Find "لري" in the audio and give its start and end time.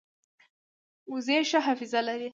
2.07-2.29